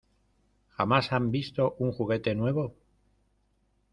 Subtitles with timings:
[0.75, 2.73] ¿Jamás han visto un juguete nuevo?